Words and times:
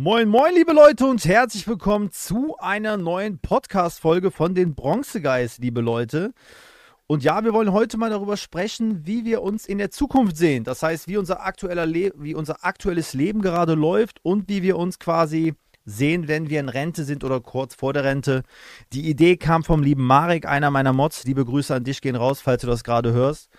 Moin, 0.00 0.28
moin, 0.28 0.54
liebe 0.54 0.72
Leute 0.72 1.06
und 1.06 1.24
herzlich 1.24 1.66
willkommen 1.66 2.12
zu 2.12 2.56
einer 2.60 2.96
neuen 2.96 3.40
Podcast-Folge 3.40 4.30
von 4.30 4.54
den 4.54 4.76
Bronze 4.76 5.20
Guys, 5.20 5.58
liebe 5.58 5.80
Leute. 5.80 6.34
Und 7.08 7.24
ja, 7.24 7.42
wir 7.42 7.52
wollen 7.52 7.72
heute 7.72 7.96
mal 7.96 8.08
darüber 8.08 8.36
sprechen, 8.36 9.04
wie 9.08 9.24
wir 9.24 9.42
uns 9.42 9.66
in 9.66 9.78
der 9.78 9.90
Zukunft 9.90 10.36
sehen. 10.36 10.62
Das 10.62 10.84
heißt, 10.84 11.08
wie 11.08 11.16
unser, 11.16 11.44
aktueller 11.44 11.84
Le 11.84 12.12
wie 12.14 12.36
unser 12.36 12.64
aktuelles 12.64 13.12
Leben 13.12 13.42
gerade 13.42 13.74
läuft 13.74 14.20
und 14.22 14.48
wie 14.48 14.62
wir 14.62 14.78
uns 14.78 15.00
quasi 15.00 15.54
sehen, 15.84 16.28
wenn 16.28 16.48
wir 16.48 16.60
in 16.60 16.68
Rente 16.68 17.02
sind 17.02 17.24
oder 17.24 17.40
kurz 17.40 17.74
vor 17.74 17.92
der 17.92 18.04
Rente. 18.04 18.44
Die 18.92 19.10
Idee 19.10 19.36
kam 19.36 19.64
vom 19.64 19.82
lieben 19.82 20.04
Marek, 20.04 20.46
einer 20.46 20.70
meiner 20.70 20.92
Mods. 20.92 21.24
Liebe 21.24 21.44
Grüße 21.44 21.74
an 21.74 21.82
dich 21.82 22.00
gehen 22.02 22.14
raus, 22.14 22.40
falls 22.40 22.60
du 22.60 22.68
das 22.68 22.84
gerade 22.84 23.12
hörst. 23.12 23.50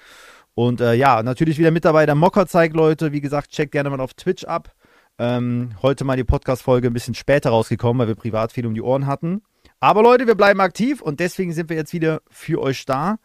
Und 0.56 0.80
äh, 0.80 0.94
ja, 0.94 1.22
natürlich 1.22 1.58
wieder 1.58 1.72
mit 1.72 1.84
dabei 1.84 2.06
der 2.06 2.16
Mockerzeig, 2.16 2.74
Leute. 2.74 3.12
Wie 3.12 3.20
gesagt, 3.20 3.52
checkt 3.52 3.74
gerne 3.74 3.90
mal 3.90 4.00
auf 4.00 4.14
Twitch 4.14 4.46
ab. 4.46 4.74
Ähm, 5.20 5.72
heute 5.82 6.06
mal 6.06 6.16
die 6.16 6.24
Podcast-Folge 6.24 6.88
ein 6.88 6.94
bisschen 6.94 7.14
später 7.14 7.50
rausgekommen, 7.50 8.00
weil 8.00 8.08
wir 8.08 8.16
privat 8.16 8.54
viel 8.54 8.66
um 8.66 8.74
die 8.74 8.82
Ohren 8.82 9.06
hatten. 9.06 9.42
Aber 9.82 10.02
Leute, 10.02 10.28
wir 10.28 10.36
bleiben 10.36 10.62
aktiv 10.62 11.02
und 11.02 11.20
deswegen 11.20 11.52
sind 11.52 11.70
wir 11.70 11.76
jetzt 11.76 11.92
wieder 11.92 12.22
für 12.30 12.62
euch 12.62 12.86
da. 12.86 13.18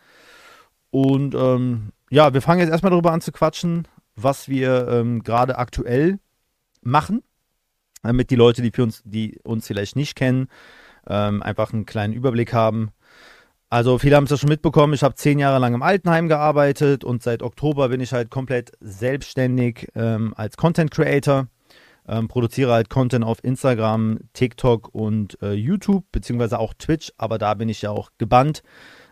Und 0.90 1.36
ähm, 1.36 1.92
ja, 2.10 2.34
wir 2.34 2.42
fangen 2.42 2.60
jetzt 2.60 2.70
erstmal 2.70 2.90
darüber 2.90 3.12
an 3.12 3.20
zu 3.20 3.30
quatschen, 3.30 3.86
was 4.16 4.48
wir 4.48 4.88
ähm, 4.88 5.22
gerade 5.22 5.56
aktuell 5.56 6.18
machen, 6.82 7.22
damit 8.02 8.30
die 8.30 8.36
Leute, 8.36 8.60
die, 8.60 8.72
für 8.72 8.82
uns, 8.82 9.02
die 9.04 9.38
uns 9.44 9.66
vielleicht 9.66 9.94
nicht 9.94 10.16
kennen, 10.16 10.48
ähm, 11.06 11.44
einfach 11.44 11.72
einen 11.72 11.86
kleinen 11.86 12.12
Überblick 12.12 12.52
haben. 12.52 12.90
Also 13.70 13.98
viele 13.98 14.16
haben 14.16 14.24
es 14.24 14.30
ja 14.30 14.36
schon 14.36 14.48
mitbekommen, 14.48 14.94
ich 14.94 15.02
habe 15.02 15.14
zehn 15.14 15.38
Jahre 15.38 15.60
lang 15.60 15.74
im 15.74 15.82
Altenheim 15.82 16.28
gearbeitet 16.28 17.04
und 17.04 17.22
seit 17.22 17.42
Oktober 17.42 17.88
bin 17.88 18.00
ich 18.00 18.12
halt 18.12 18.30
komplett 18.30 18.72
selbstständig 18.80 19.88
ähm, 19.94 20.34
als 20.36 20.56
Content 20.56 20.90
Creator 20.90 21.48
ähm, 22.06 22.28
produziere 22.28 22.72
halt 22.72 22.90
Content 22.90 23.24
auf 23.24 23.42
Instagram, 23.42 24.18
TikTok 24.32 24.94
und 24.94 25.40
äh, 25.42 25.52
YouTube, 25.52 26.04
beziehungsweise 26.12 26.58
auch 26.58 26.74
Twitch, 26.74 27.12
aber 27.16 27.38
da 27.38 27.54
bin 27.54 27.68
ich 27.68 27.82
ja 27.82 27.90
auch 27.90 28.10
gebannt. 28.18 28.62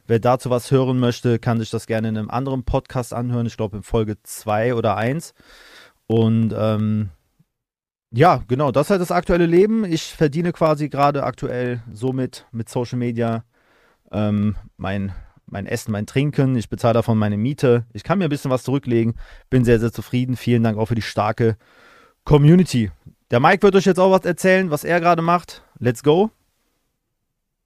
Wer 0.06 0.19
dazu 0.19 0.50
was 0.50 0.70
hören 0.70 0.98
möchte, 0.98 1.39
kann 1.39 1.61
sich 1.61 1.70
das 1.70 1.86
gerne 1.86 2.08
in 2.08 2.19
einem 2.19 2.30
anderen 2.30 2.64
Podcast 2.64 3.14
anhören. 3.14 3.47
Ich 3.47 3.56
glaube 3.56 3.77
in 3.77 3.83
Folge 3.83 4.17
2 4.22 4.75
oder 4.75 4.97
1. 4.97 5.33
Und 6.06 6.52
ähm, 6.56 7.11
ja, 8.11 8.42
genau, 8.48 8.72
das 8.72 8.86
ist 8.86 8.91
halt 8.91 9.00
das 9.00 9.12
aktuelle 9.12 9.47
Leben. 9.47 9.84
Ich 9.84 10.02
verdiene 10.02 10.52
quasi 10.52 10.89
gerade 10.89 11.22
aktuell 11.22 11.83
somit 11.91 12.47
mit 12.50 12.69
Social 12.69 12.98
Media 12.98 13.45
ähm, 14.11 14.56
mein, 14.77 15.12
mein 15.47 15.67
Essen, 15.67 15.92
mein 15.92 16.06
Trinken. 16.06 16.56
Ich 16.56 16.69
bezahle 16.69 16.95
davon 16.95 17.17
meine 17.17 17.36
Miete. 17.36 17.86
Ich 17.92 18.02
kann 18.02 18.19
mir 18.19 18.24
ein 18.24 18.30
bisschen 18.30 18.50
was 18.50 18.64
zurücklegen. 18.64 19.14
Bin 19.48 19.64
sehr, 19.64 19.80
sehr 19.80 19.92
zufrieden. 19.92 20.36
Vielen 20.36 20.64
Dank 20.64 20.77
auch 20.78 20.86
für 20.86 20.95
die 20.95 21.00
starke 21.00 21.56
Community. 22.25 22.91
Der 23.31 23.41
Mike 23.41 23.62
wird 23.62 23.75
euch 23.75 23.87
jetzt 23.87 23.98
auch 23.98 24.12
was 24.12 24.25
erzählen, 24.25 24.70
was 24.70 24.84
er 24.84 25.01
gerade 25.01 25.23
macht. 25.23 25.62
Let's 25.78 26.03
go. 26.03 26.31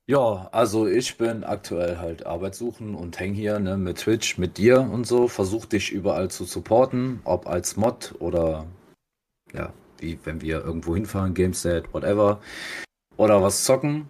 Ja, 0.08 0.48
also 0.52 0.86
ich 0.86 1.18
bin 1.18 1.42
aktuell 1.42 1.98
halt 1.98 2.24
Arbeitssuchen 2.24 2.94
und 2.94 3.18
häng 3.18 3.34
hier 3.34 3.58
ne, 3.58 3.76
mit 3.76 3.98
Twitch, 3.98 4.38
mit 4.38 4.56
dir 4.56 4.80
und 4.80 5.04
so, 5.04 5.26
versuch 5.26 5.66
dich 5.66 5.90
überall 5.90 6.30
zu 6.30 6.44
supporten, 6.44 7.20
ob 7.24 7.48
als 7.48 7.76
Mod 7.76 8.14
oder 8.20 8.66
ja, 9.52 9.72
wie 9.98 10.18
wenn 10.22 10.40
wir 10.40 10.64
irgendwo 10.64 10.94
hinfahren, 10.94 11.34
Gameset, 11.34 11.92
whatever, 11.92 12.40
oder 13.16 13.42
was 13.42 13.64
zocken. 13.64 14.08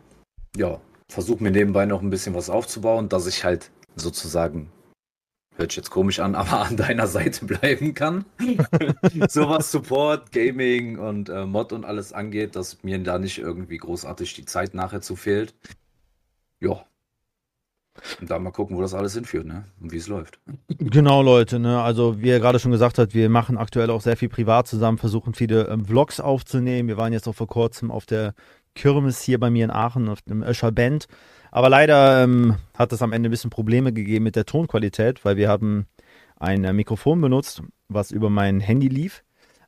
Ja, 0.54 0.80
versuch 1.08 1.40
mir 1.40 1.50
nebenbei 1.50 1.86
noch 1.86 2.02
ein 2.02 2.10
bisschen 2.10 2.34
was 2.34 2.50
aufzubauen, 2.50 3.08
dass 3.08 3.26
ich 3.26 3.44
halt 3.44 3.70
sozusagen 3.94 4.70
hört 5.56 5.72
sich 5.72 5.78
jetzt 5.78 5.90
komisch 5.90 6.20
an, 6.20 6.34
aber 6.36 6.60
an 6.60 6.76
deiner 6.76 7.06
Seite 7.06 7.44
bleiben 7.44 7.94
kann. 7.94 8.24
so 9.28 9.48
was 9.48 9.72
Support, 9.72 10.32
Gaming 10.32 10.98
und 10.98 11.28
äh, 11.28 11.46
Mod 11.46 11.72
und 11.72 11.84
alles 11.84 12.12
angeht, 12.12 12.56
dass 12.56 12.82
mir 12.82 12.98
da 13.02 13.18
nicht 13.18 13.38
irgendwie 13.38 13.78
großartig 13.78 14.34
die 14.34 14.44
Zeit 14.44 14.74
nachher 14.74 15.00
zu 15.00 15.16
fehlt. 15.16 15.54
Ja. 16.60 16.84
Und 18.20 18.30
dann 18.30 18.42
mal 18.42 18.50
gucken, 18.50 18.76
wo 18.76 18.82
das 18.82 18.92
alles 18.92 19.14
hinführt, 19.14 19.46
ne? 19.46 19.64
Und 19.80 19.90
wie 19.90 19.96
es 19.96 20.06
läuft. 20.06 20.38
Genau, 20.68 21.22
Leute, 21.22 21.58
ne? 21.58 21.80
Also, 21.80 22.20
wie 22.20 22.28
er 22.28 22.40
gerade 22.40 22.58
schon 22.58 22.70
gesagt 22.70 22.98
hat, 22.98 23.14
wir 23.14 23.30
machen 23.30 23.56
aktuell 23.56 23.88
auch 23.88 24.02
sehr 24.02 24.18
viel 24.18 24.28
privat 24.28 24.68
zusammen, 24.68 24.98
versuchen 24.98 25.32
viele 25.32 25.68
ähm, 25.68 25.86
Vlogs 25.86 26.20
aufzunehmen. 26.20 26.88
Wir 26.90 26.98
waren 26.98 27.14
jetzt 27.14 27.26
auch 27.26 27.34
vor 27.34 27.46
kurzem 27.46 27.90
auf 27.90 28.04
der 28.04 28.34
Kirmes 28.74 29.22
hier 29.22 29.40
bei 29.40 29.48
mir 29.48 29.64
in 29.64 29.70
Aachen, 29.70 30.10
auf 30.10 30.20
dem 30.22 30.42
Öscher 30.42 30.72
Band. 30.72 31.06
Aber 31.50 31.68
leider 31.68 32.22
ähm, 32.22 32.56
hat 32.76 32.92
es 32.92 33.02
am 33.02 33.12
Ende 33.12 33.28
ein 33.28 33.30
bisschen 33.30 33.50
Probleme 33.50 33.92
gegeben 33.92 34.24
mit 34.24 34.36
der 34.36 34.46
Tonqualität, 34.46 35.24
weil 35.24 35.36
wir 35.36 35.48
haben 35.48 35.86
ein 36.38 36.64
äh, 36.64 36.72
Mikrofon 36.72 37.20
benutzt, 37.20 37.62
was 37.88 38.10
über 38.10 38.30
mein 38.30 38.60
Handy 38.60 38.88
lief. 38.88 39.22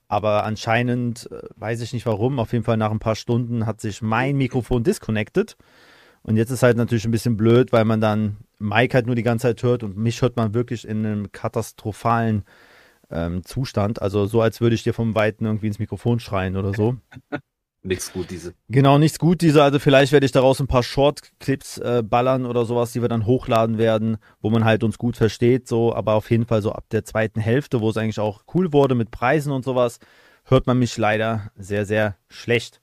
Aber 0.08 0.44
anscheinend, 0.44 1.30
äh, 1.30 1.42
weiß 1.56 1.80
ich 1.82 1.92
nicht 1.92 2.06
warum, 2.06 2.38
auf 2.38 2.52
jeden 2.52 2.64
Fall 2.64 2.76
nach 2.76 2.90
ein 2.90 2.98
paar 2.98 3.14
Stunden 3.14 3.66
hat 3.66 3.80
sich 3.80 4.02
mein 4.02 4.36
Mikrofon 4.36 4.82
disconnected. 4.82 5.56
Und 6.22 6.36
jetzt 6.36 6.50
ist 6.50 6.62
halt 6.62 6.76
natürlich 6.76 7.04
ein 7.04 7.10
bisschen 7.10 7.36
blöd, 7.36 7.72
weil 7.72 7.84
man 7.84 8.00
dann 8.00 8.38
Mike 8.58 8.94
halt 8.94 9.06
nur 9.06 9.14
die 9.14 9.22
ganze 9.22 9.48
Zeit 9.48 9.62
hört 9.62 9.82
und 9.82 9.96
mich 9.96 10.20
hört 10.20 10.36
man 10.36 10.52
wirklich 10.52 10.86
in 10.86 11.06
einem 11.06 11.32
katastrophalen 11.32 12.44
ähm, 13.10 13.44
Zustand. 13.44 14.02
Also 14.02 14.26
so, 14.26 14.42
als 14.42 14.60
würde 14.60 14.74
ich 14.74 14.82
dir 14.82 14.94
vom 14.94 15.14
Weiten 15.14 15.44
irgendwie 15.44 15.68
ins 15.68 15.78
Mikrofon 15.78 16.20
schreien 16.20 16.56
oder 16.56 16.74
so. 16.74 16.96
Nichts 17.88 18.12
gut, 18.12 18.31
diese. 18.31 18.54
Genau, 18.69 18.99
nichts 18.99 19.19
gut, 19.19 19.41
diese. 19.41 19.62
Also 19.62 19.78
vielleicht 19.78 20.12
werde 20.12 20.26
ich 20.26 20.32
daraus 20.32 20.60
ein 20.60 20.66
paar 20.66 20.82
Short-Clips 20.82 21.78
äh, 21.78 22.03
ballern 22.04 22.44
oder 22.47 22.65
sowas, 22.65 22.93
die 22.93 23.00
wir 23.00 23.09
dann 23.09 23.25
hochladen 23.25 23.78
werden, 23.78 24.19
wo 24.41 24.50
man 24.50 24.65
halt 24.65 24.84
uns 24.84 24.99
gut 24.99 25.16
versteht, 25.16 25.66
so. 25.66 25.94
Aber 25.94 26.15
auf 26.15 26.31
jeden 26.31 26.47
Fall 26.47 26.60
so 26.62 26.72
ab 26.72 26.84
der 26.91 27.04
zweiten 27.04 27.41
Hälfte, 27.41 27.81
wo 27.81 27.91
es 27.91 27.97
eigentlich 27.97 28.21
auch 28.21 28.43
cool 28.54 28.72
wurde 28.72 28.94
mit 28.94 29.10
Preisen 29.10 29.53
und 29.53 29.65
sowas, 29.65 29.99
hört 30.44 30.66
man 30.66 30.78
mich 30.78 30.97
leider 30.99 31.50
sehr, 31.56 31.87
sehr 31.87 32.16
schlecht. 32.28 32.81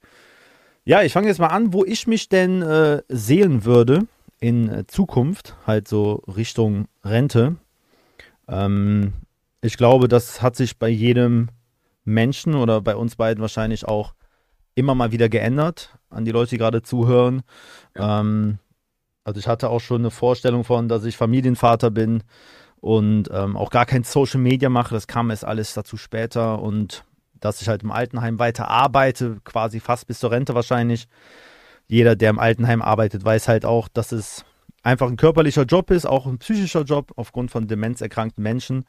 Ja, 0.86 1.04
ich 1.04 1.14
fange 1.14 1.28
jetzt 1.28 1.40
mal 1.40 1.48
an, 1.48 1.72
wo 1.72 1.86
ich 1.86 2.08
mich 2.08 2.28
denn 2.30 2.62
äh, 2.62 3.02
sehen 3.08 3.64
würde 3.64 4.08
in 4.40 4.70
äh, 4.70 4.88
Zukunft, 4.88 5.56
halt 5.68 5.88
so 5.88 6.24
Richtung 6.28 6.88
Rente. 7.04 7.58
Ähm, 8.48 9.14
ich 9.62 9.78
glaube, 9.78 10.08
das 10.08 10.42
hat 10.42 10.56
sich 10.56 10.78
bei 10.78 10.90
jedem 10.90 11.50
Menschen 12.06 12.56
oder 12.56 12.82
bei 12.82 12.96
uns 12.96 13.16
beiden 13.16 13.42
wahrscheinlich 13.42 13.88
auch 13.88 14.15
immer 14.75 14.96
mal 14.96 15.12
wieder 15.12 15.30
geändert 15.30 15.97
an 16.09 16.25
die 16.25 16.31
Leute, 16.31 16.52
die 16.52 16.58
gerade 16.58 16.81
zuhören. 16.81 17.44
Ja. 17.96 18.22
Ähm, 18.22 18.59
also 19.24 19.40
ich 19.40 19.47
hatte 19.47 19.69
auch 19.69 19.81
schon 19.81 20.02
eine 20.02 20.12
Vorstellung 20.12 20.63
von, 20.63 20.88
dass 20.88 21.03
ich 21.03 21.18
Familienvater 21.18 21.90
bin 21.90 22.24
und 22.80 23.30
ähm, 23.31 23.58
auch 23.58 23.72
gar 23.72 23.88
kein 23.88 24.03
Social 24.03 24.40
Media 24.40 24.69
mache. 24.69 24.94
Das 24.94 25.08
kam 25.08 25.31
erst 25.31 25.46
alles 25.46 25.74
dazu 25.74 25.97
später 25.97 26.62
und 26.62 27.03
dass 27.40 27.62
ich 27.62 27.68
halt 27.68 27.84
im 27.84 27.91
Altenheim 27.91 28.38
weiter 28.38 28.69
arbeite, 28.69 29.38
quasi 29.44 29.80
fast 29.80 30.08
bis 30.08 30.19
zur 30.19 30.31
Rente 30.31 30.53
wahrscheinlich. 30.53 31.07
Jeder, 31.88 32.16
der 32.16 32.30
im 32.30 32.40
Altenheim 32.40 32.81
arbeitet, 32.81 33.25
weiß 33.25 33.47
halt 33.47 33.66
auch, 33.66 33.88
dass 33.88 34.12
es 34.12 34.46
einfach 34.84 35.07
ein 35.07 35.18
körperlicher 35.18 35.63
Job 35.63 35.92
ist, 35.92 36.06
auch 36.06 36.25
ein 36.28 36.38
psychischer 36.38 36.84
Job 36.84 37.12
aufgrund 37.16 37.52
von 37.52 37.68
demenzerkrankten 37.68 38.44
Menschen. 38.44 38.86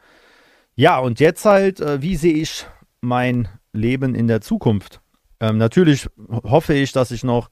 Ja, 0.74 0.98
und 0.98 1.20
jetzt 1.20 1.44
halt, 1.44 1.80
äh, 1.80 2.02
wie 2.02 2.16
sehe 2.16 2.34
ich 2.34 2.66
mein 3.00 3.48
Leben 3.72 4.14
in 4.14 4.28
der 4.28 4.42
Zukunft? 4.42 5.00
Ähm, 5.40 5.58
natürlich 5.58 6.08
hoffe 6.28 6.74
ich, 6.74 6.92
dass 6.92 7.10
ich 7.10 7.24
noch 7.24 7.50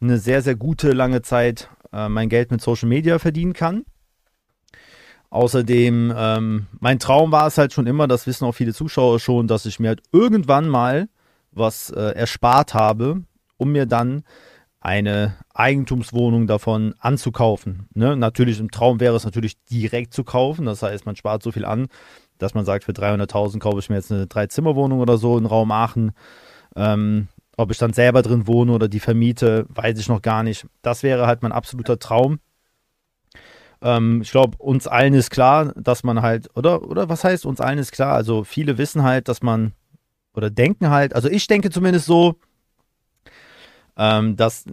eine 0.00 0.18
sehr, 0.18 0.42
sehr 0.42 0.54
gute, 0.56 0.92
lange 0.92 1.22
Zeit 1.22 1.68
äh, 1.92 2.08
mein 2.08 2.28
Geld 2.28 2.50
mit 2.50 2.60
Social 2.60 2.88
Media 2.88 3.18
verdienen 3.18 3.52
kann. 3.52 3.84
Außerdem, 5.30 6.14
ähm, 6.16 6.66
mein 6.78 7.00
Traum 7.00 7.32
war 7.32 7.48
es 7.48 7.58
halt 7.58 7.72
schon 7.72 7.88
immer, 7.88 8.06
das 8.06 8.26
wissen 8.26 8.44
auch 8.44 8.52
viele 8.52 8.72
Zuschauer 8.72 9.18
schon, 9.18 9.48
dass 9.48 9.66
ich 9.66 9.80
mir 9.80 9.88
halt 9.88 10.02
irgendwann 10.12 10.68
mal 10.68 11.08
was 11.50 11.90
äh, 11.90 12.14
erspart 12.14 12.74
habe, 12.74 13.24
um 13.56 13.72
mir 13.72 13.86
dann 13.86 14.22
eine 14.80 15.34
Eigentumswohnung 15.54 16.46
davon 16.46 16.94
anzukaufen. 16.98 17.88
Ne? 17.94 18.16
Natürlich 18.16 18.60
im 18.60 18.70
Traum 18.70 19.00
wäre 19.00 19.16
es 19.16 19.24
natürlich 19.24 19.56
direkt 19.64 20.12
zu 20.12 20.24
kaufen, 20.24 20.66
das 20.66 20.82
heißt, 20.82 21.06
man 21.06 21.16
spart 21.16 21.42
so 21.42 21.50
viel 21.50 21.64
an, 21.64 21.88
dass 22.38 22.54
man 22.54 22.64
sagt, 22.64 22.84
für 22.84 22.92
300.000 22.92 23.58
kaufe 23.60 23.78
ich 23.78 23.88
mir 23.88 23.96
jetzt 23.96 24.12
eine 24.12 24.26
Dreizimmerwohnung 24.26 25.00
oder 25.00 25.16
so 25.16 25.38
in 25.38 25.46
Raum 25.46 25.72
Aachen 25.72 26.12
ähm, 26.76 27.28
ob 27.56 27.70
ich 27.70 27.78
dann 27.78 27.92
selber 27.92 28.22
drin 28.22 28.46
wohne 28.46 28.72
oder 28.72 28.88
die 28.88 29.00
vermiete, 29.00 29.66
weiß 29.68 29.98
ich 29.98 30.08
noch 30.08 30.22
gar 30.22 30.42
nicht. 30.42 30.66
Das 30.82 31.02
wäre 31.02 31.26
halt 31.26 31.42
mein 31.42 31.52
absoluter 31.52 31.98
Traum. 31.98 32.40
Ähm, 33.80 34.22
ich 34.22 34.30
glaube, 34.30 34.56
uns 34.58 34.86
allen 34.86 35.14
ist 35.14 35.30
klar, 35.30 35.72
dass 35.76 36.02
man 36.02 36.22
halt, 36.22 36.48
oder, 36.56 36.82
oder 36.88 37.08
was 37.08 37.22
heißt 37.22 37.46
uns 37.46 37.60
allen 37.60 37.78
ist 37.78 37.92
klar? 37.92 38.14
Also 38.14 38.44
viele 38.44 38.78
wissen 38.78 39.02
halt, 39.02 39.28
dass 39.28 39.42
man, 39.42 39.72
oder 40.34 40.50
denken 40.50 40.90
halt, 40.90 41.14
also 41.14 41.28
ich 41.28 41.46
denke 41.46 41.70
zumindest 41.70 42.06
so, 42.06 42.36
ähm, 43.96 44.36
dass, 44.36 44.64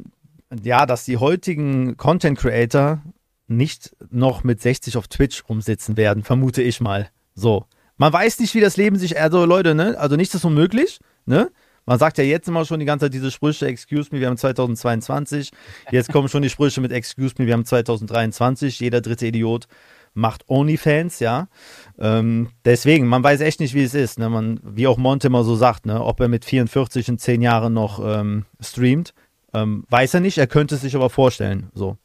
ja, 0.64 0.86
dass 0.86 1.06
die 1.06 1.18
heutigen 1.18 1.98
Content 1.98 2.40
Creator 2.40 3.02
nicht 3.48 3.96
noch 4.10 4.44
mit 4.44 4.62
60 4.62 4.98
auf 4.98 5.08
Twitch 5.08 5.44
rumsitzen 5.48 5.98
werden, 5.98 6.24
vermute 6.24 6.62
ich 6.62 6.82
mal. 6.82 7.10
So. 7.36 7.66
Man 7.98 8.14
weiß 8.14 8.40
nicht, 8.40 8.56
wie 8.56 8.62
das 8.62 8.78
Leben 8.78 8.98
sich, 8.98 9.20
also 9.20 9.46
Leute, 9.46 9.76
ne, 9.76 9.96
also 10.00 10.16
nichts 10.16 10.34
ist 10.34 10.46
unmöglich, 10.46 11.00
ne? 11.26 11.52
Man 11.86 12.00
sagt 12.00 12.18
ja 12.18 12.24
jetzt 12.24 12.48
immer 12.48 12.66
schon 12.66 12.80
die 12.80 12.86
ganze 12.86 13.06
Zeit 13.06 13.14
diese 13.14 13.32
Sprüche, 13.32 13.66
excuse 13.66 14.10
me, 14.12 14.20
wir 14.20 14.28
haben 14.28 14.38
2022. 14.38 15.52
Jetzt 15.92 16.12
kommen 16.12 16.30
schon 16.30 16.42
die 16.42 16.50
Sprüche 16.50 16.80
mit 16.82 16.92
excuse 16.92 17.36
me, 17.38 17.48
wir 17.48 17.54
haben 17.54 17.66
2023. 17.66 18.80
Jeder 18.80 19.02
dritte 19.02 19.28
Idiot 19.28 19.68
macht 20.14 20.50
OnlyFans, 20.50 21.20
ja. 21.20 21.48
Ähm, 21.98 22.50
deswegen, 22.66 23.08
man 23.08 23.24
weiß 23.24 23.42
echt 23.42 23.60
nicht, 23.60 23.74
wie 23.74 23.84
es 23.84 23.94
ist. 23.94 24.20
Ne? 24.20 24.30
Man, 24.30 24.60
wie 24.64 24.88
auch 24.88 24.98
Monte 24.98 25.28
immer 25.28 25.44
so 25.44 25.56
sagt, 25.56 25.86
ne? 25.86 26.04
ob 26.04 26.20
er 26.20 26.28
mit 26.28 26.46
44 26.46 27.08
in 27.08 27.18
10 27.18 27.42
Jahren 27.42 27.74
noch 27.74 28.02
ähm, 28.04 28.46
streamt, 28.60 29.14
ähm, 29.54 29.86
weiß 29.90 30.16
er 30.16 30.20
nicht. 30.20 30.38
Er 30.38 30.48
könnte 30.48 30.76
es 30.76 30.82
sich 30.82 30.96
aber 30.96 31.10
vorstellen. 31.10 31.70
So. 31.74 31.98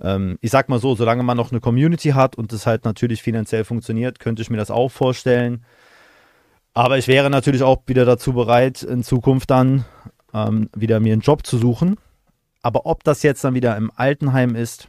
Ähm, 0.00 0.38
ich 0.40 0.50
sag 0.50 0.68
mal 0.68 0.80
so, 0.80 0.94
solange 0.94 1.22
man 1.22 1.36
noch 1.36 1.50
eine 1.50 1.60
Community 1.60 2.10
hat 2.10 2.36
und 2.36 2.52
es 2.52 2.66
halt 2.66 2.84
natürlich 2.84 3.22
finanziell 3.22 3.64
funktioniert, 3.64 4.18
könnte 4.18 4.42
ich 4.42 4.50
mir 4.50 4.56
das 4.56 4.70
auch 4.70 4.90
vorstellen. 4.90 5.64
Aber 6.78 6.96
ich 6.96 7.08
wäre 7.08 7.28
natürlich 7.28 7.64
auch 7.64 7.82
wieder 7.86 8.04
dazu 8.04 8.32
bereit, 8.32 8.84
in 8.84 9.02
Zukunft 9.02 9.50
dann 9.50 9.84
ähm, 10.32 10.70
wieder 10.76 11.00
mir 11.00 11.12
einen 11.12 11.22
Job 11.22 11.44
zu 11.44 11.58
suchen. 11.58 11.96
Aber 12.62 12.86
ob 12.86 13.02
das 13.02 13.24
jetzt 13.24 13.42
dann 13.42 13.54
wieder 13.54 13.76
im 13.76 13.90
Altenheim 13.96 14.54
ist 14.54 14.88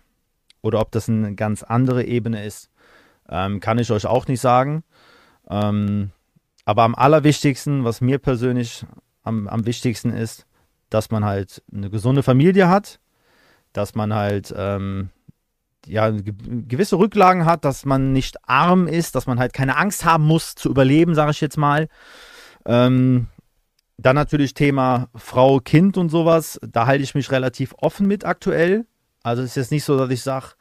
oder 0.62 0.82
ob 0.82 0.92
das 0.92 1.10
eine 1.10 1.34
ganz 1.34 1.64
andere 1.64 2.04
Ebene 2.04 2.46
ist, 2.46 2.70
ähm, 3.28 3.60
kann 3.60 3.80
ich 3.80 3.90
euch 3.90 4.06
auch 4.06 4.28
nicht 4.28 4.40
sagen. 4.40 4.84
Ähm, 5.50 6.12
aber 6.64 6.84
am 6.84 6.94
allerwichtigsten, 6.94 7.84
was 7.86 8.02
mir 8.02 8.20
persönlich 8.20 8.86
am, 9.24 9.48
am 9.48 9.66
wichtigsten 9.66 10.12
ist, 10.12 10.46
dass 10.92 11.10
man 11.10 11.26
halt 11.26 11.64
eine 11.74 11.90
gesunde 11.90 12.22
Familie 12.22 12.70
hat, 12.70 13.00
dass 13.74 13.96
man 13.96 14.14
halt 14.14 14.54
ähm, 14.56 15.10
ja, 15.86 16.12
gewisse 16.12 16.98
Rücklagen 16.98 17.46
hat, 17.46 17.66
dass 17.66 17.86
man 17.86 18.14
nicht 18.14 18.38
arm 18.48 18.88
ist, 18.88 19.16
dass 19.16 19.28
man 19.28 19.40
halt 19.40 19.54
keine 19.54 19.78
Angst 19.78 20.06
haben 20.06 20.26
muss 20.26 20.56
zu 20.56 20.70
überleben, 20.70 21.16
sage 21.16 21.32
ich 21.32 21.42
jetzt 21.42 21.58
mal. 21.58 21.88
Ähm, 22.66 23.28
dann 23.98 24.16
natürlich 24.16 24.54
Thema 24.54 25.10
Frau, 25.16 25.60
Kind 25.60 25.98
und 25.98 26.10
sowas. 26.10 26.60
Da 26.62 26.86
halte 26.86 27.04
ich 27.04 27.16
mich 27.16 27.32
relativ 27.32 27.74
offen 27.78 28.08
mit 28.08 28.26
aktuell. 28.26 28.86
Also 29.24 29.42
es 29.42 29.50
ist 29.50 29.56
jetzt 29.56 29.72
nicht 29.72 29.84
so, 29.84 29.98
dass 29.98 30.10
ich 30.10 30.22
sage, 30.22 30.54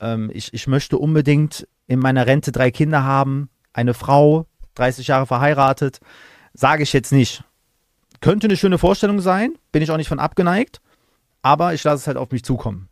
ähm, 0.00 0.30
ich, 0.32 0.54
ich 0.54 0.66
möchte 0.66 0.98
unbedingt 0.98 1.66
in 1.86 1.98
meiner 1.98 2.26
Rente 2.26 2.52
drei 2.52 2.70
Kinder 2.70 3.02
haben, 3.02 3.50
eine 3.72 3.94
Frau, 3.94 4.46
30 4.74 5.08
Jahre 5.08 5.26
verheiratet. 5.26 5.98
Sage 6.52 6.82
ich 6.82 6.92
jetzt 6.92 7.12
nicht. 7.12 7.42
Könnte 8.20 8.46
eine 8.46 8.56
schöne 8.56 8.78
Vorstellung 8.78 9.20
sein, 9.20 9.54
bin 9.72 9.82
ich 9.82 9.90
auch 9.90 9.96
nicht 9.96 10.08
von 10.08 10.18
abgeneigt, 10.18 10.80
aber 11.42 11.74
ich 11.74 11.84
lasse 11.84 12.02
es 12.02 12.06
halt 12.06 12.16
auf 12.16 12.30
mich 12.30 12.44
zukommen. 12.44 12.88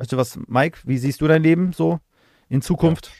Weißt 0.00 0.12
du 0.12 0.16
was, 0.16 0.38
Mike, 0.46 0.78
wie 0.84 0.96
siehst 0.96 1.20
du 1.20 1.28
dein 1.28 1.42
Leben 1.42 1.74
so 1.74 2.00
in 2.48 2.62
Zukunft? 2.62 3.12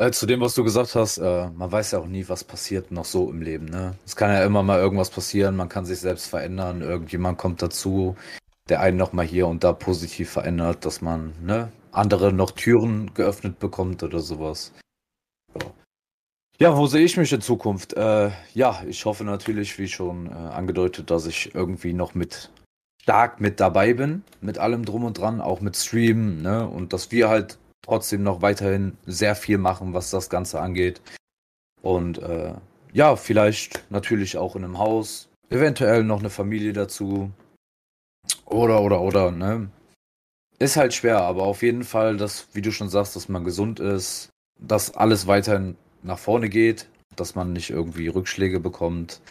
Ja. 0.00 0.06
Äh, 0.06 0.10
zu 0.10 0.26
dem, 0.26 0.40
was 0.40 0.56
du 0.56 0.64
gesagt 0.64 0.96
hast, 0.96 1.18
äh, 1.18 1.48
man 1.50 1.70
weiß 1.70 1.92
ja 1.92 2.00
auch 2.00 2.08
nie, 2.08 2.28
was 2.28 2.42
passiert 2.42 2.90
noch 2.90 3.04
so 3.04 3.30
im 3.30 3.40
Leben. 3.40 3.66
Ne? 3.66 3.94
Es 4.04 4.16
kann 4.16 4.32
ja 4.32 4.42
immer 4.42 4.64
mal 4.64 4.80
irgendwas 4.80 5.10
passieren, 5.10 5.54
man 5.54 5.68
kann 5.68 5.84
sich 5.84 6.00
selbst 6.00 6.26
verändern, 6.26 6.80
irgendjemand 6.80 7.38
kommt 7.38 7.62
dazu, 7.62 8.16
der 8.68 8.80
einen 8.80 8.96
nochmal 8.96 9.26
hier 9.26 9.46
und 9.46 9.62
da 9.62 9.72
positiv 9.72 10.30
verändert, 10.30 10.84
dass 10.84 11.02
man 11.02 11.34
ne, 11.40 11.70
andere 11.92 12.32
noch 12.32 12.50
Türen 12.50 13.14
geöffnet 13.14 13.60
bekommt 13.60 14.02
oder 14.02 14.18
sowas. 14.18 14.72
Ja. 15.54 15.70
Ja, 16.58 16.76
wo 16.76 16.88
sehe 16.88 17.04
ich 17.04 17.16
mich 17.16 17.32
in 17.32 17.42
Zukunft? 17.42 17.92
Äh, 17.92 18.32
ja, 18.54 18.82
ich 18.88 19.04
hoffe 19.04 19.22
natürlich, 19.22 19.78
wie 19.78 19.86
schon 19.86 20.26
äh, 20.26 20.30
angedeutet, 20.30 21.12
dass 21.12 21.26
ich 21.26 21.54
irgendwie 21.54 21.92
noch 21.92 22.16
mit 22.16 22.50
stark 23.08 23.40
mit 23.40 23.58
dabei 23.58 23.94
bin, 23.94 24.22
mit 24.42 24.58
allem 24.58 24.84
drum 24.84 25.02
und 25.02 25.16
dran, 25.16 25.40
auch 25.40 25.62
mit 25.62 25.78
Streamen, 25.78 26.42
ne? 26.42 26.68
Und 26.68 26.92
dass 26.92 27.10
wir 27.10 27.30
halt 27.30 27.56
trotzdem 27.80 28.22
noch 28.22 28.42
weiterhin 28.42 28.98
sehr 29.06 29.34
viel 29.34 29.56
machen, 29.56 29.94
was 29.94 30.10
das 30.10 30.28
Ganze 30.28 30.60
angeht. 30.60 31.00
Und 31.80 32.18
äh, 32.18 32.52
ja, 32.92 33.16
vielleicht 33.16 33.90
natürlich 33.90 34.36
auch 34.36 34.56
in 34.56 34.64
einem 34.64 34.78
Haus, 34.78 35.30
eventuell 35.48 36.04
noch 36.04 36.18
eine 36.18 36.28
Familie 36.28 36.74
dazu. 36.74 37.30
Oder, 38.44 38.82
oder, 38.82 39.00
oder, 39.00 39.30
ne? 39.30 39.70
Ist 40.58 40.76
halt 40.76 40.92
schwer, 40.92 41.22
aber 41.22 41.44
auf 41.44 41.62
jeden 41.62 41.84
Fall, 41.84 42.18
dass, 42.18 42.48
wie 42.52 42.60
du 42.60 42.72
schon 42.72 42.90
sagst, 42.90 43.16
dass 43.16 43.30
man 43.30 43.42
gesund 43.42 43.80
ist, 43.80 44.28
dass 44.60 44.94
alles 44.94 45.26
weiterhin 45.26 45.78
nach 46.02 46.18
vorne 46.18 46.50
geht, 46.50 46.90
dass 47.16 47.34
man 47.34 47.54
nicht 47.54 47.70
irgendwie 47.70 48.08
Rückschläge 48.08 48.60
bekommt. 48.60 49.22